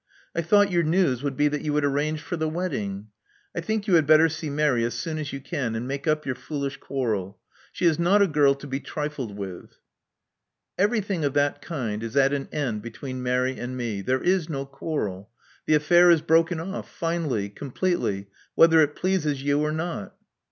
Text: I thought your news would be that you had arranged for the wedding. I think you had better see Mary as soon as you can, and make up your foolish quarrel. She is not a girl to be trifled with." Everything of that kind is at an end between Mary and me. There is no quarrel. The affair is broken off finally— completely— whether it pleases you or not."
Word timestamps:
I 0.35 0.41
thought 0.41 0.71
your 0.71 0.81
news 0.81 1.21
would 1.21 1.37
be 1.37 1.47
that 1.49 1.61
you 1.61 1.75
had 1.75 1.85
arranged 1.85 2.23
for 2.23 2.35
the 2.35 2.49
wedding. 2.49 3.09
I 3.55 3.61
think 3.61 3.85
you 3.85 3.93
had 3.93 4.07
better 4.07 4.29
see 4.29 4.49
Mary 4.49 4.83
as 4.83 4.95
soon 4.95 5.19
as 5.19 5.31
you 5.31 5.39
can, 5.39 5.75
and 5.75 5.87
make 5.87 6.07
up 6.07 6.25
your 6.25 6.33
foolish 6.33 6.77
quarrel. 6.77 7.39
She 7.71 7.85
is 7.85 7.99
not 7.99 8.19
a 8.19 8.25
girl 8.27 8.55
to 8.55 8.65
be 8.65 8.79
trifled 8.79 9.37
with." 9.37 9.75
Everything 10.75 11.23
of 11.23 11.35
that 11.35 11.61
kind 11.61 12.01
is 12.01 12.17
at 12.17 12.33
an 12.33 12.49
end 12.51 12.81
between 12.81 13.21
Mary 13.21 13.59
and 13.59 13.77
me. 13.77 14.01
There 14.01 14.23
is 14.23 14.49
no 14.49 14.65
quarrel. 14.65 15.29
The 15.67 15.75
affair 15.75 16.09
is 16.09 16.21
broken 16.23 16.59
off 16.59 16.89
finally— 16.89 17.47
completely— 17.51 18.25
whether 18.55 18.81
it 18.81 18.95
pleases 18.95 19.43
you 19.43 19.59
or 19.61 19.71
not." 19.71 20.15